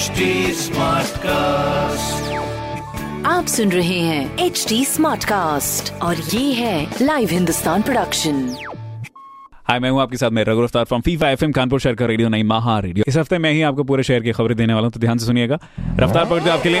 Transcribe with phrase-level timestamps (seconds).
[0.00, 2.28] HD Smartcast.
[3.26, 8.38] आप सुन रहे हैं एच डी स्मार्ट कास्ट और ये है लाइव हिंदुस्तान प्रोडक्शन
[9.68, 12.28] हाय मैं हूँ आपके साथ मैं रघु रफ्तार फ्रॉम फीफा एफएम कानपुर शहर का रेडियो
[12.28, 14.92] नहीं महा रेडियो इस हफ़्ते मैं ही आपको पूरे शहर की खबरें देने वाला हूँ
[14.92, 15.58] तो ध्यान से सुनिएगा।
[15.98, 16.80] रफ्तार पकड़ते आपके लिए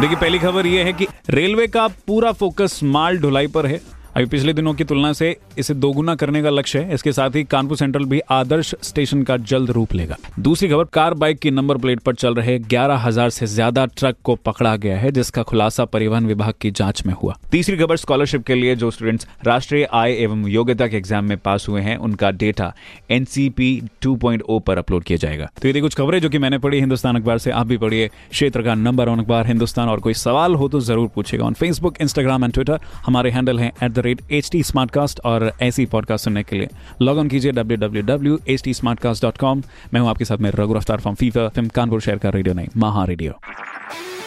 [0.00, 3.80] देखिए पहली खबर यह है कि रेलवे का पूरा फोकस माल ढुलाई पर है।
[4.16, 7.42] अभी पिछले दिनों की तुलना से इसे दोगुना करने का लक्ष्य है। इसके साथ ही
[7.44, 11.78] कानपुर सेंट्रल भी आदर्श स्टेशन का जल्द रूप लेगा। दूसरी खबर, कार बाइक की नंबर
[11.78, 15.84] प्लेट पर चल रहे ग्यारह हज़ार से ज़्यादा ट्रक को पकड़ा गया है, जिसका खुलासा
[15.84, 20.12] परिवहन विभाग की जाँच में हुआ। तीसरी खबर, स्कॉलरशिप के लिए जो स्टूडेंट्स राष्ट्रीय आय
[20.14, 22.72] एवं योग्यता के एग्ज़ाम में पास हुए हैं, उनका डेटा
[23.10, 27.16] एनसीपी 2.0 पर अपलोड किया जाएगा। तो ये कुछ खबरें जो कि मैंने पढ़ी हिंदुस्तान
[27.16, 30.68] अखबार से। आप भी पढ़िए क्षेत्र का नंबर वन अखबार, हिंदुस्तान। और कोई सवाल हो
[30.68, 34.50] तो ज़रूर पूछेगा on Facebook Instagram and Twitter हमारे हैंडल है at the rate H
[34.52, 36.68] T Smartcast और ऐसी पॉडकास्ट सुनने के लिए
[37.02, 39.62] लॉग इन कीजिए W W W H T Smartcast dot com
[39.94, 42.68] मैं हूँ आपके साथ में रघु रफ्तार फ्रॉम फीफा फ़िल्म कानपुर शहर का रेडियो नहीं
[42.76, 43.38] महा रेडियो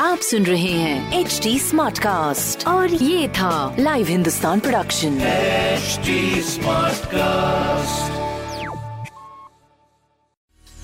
[0.00, 5.18] आप सुन रहे हैं एच टी स्मार्ट कास्ट और ये था live Hindustan production
[6.42, 8.31] smart Smartcast.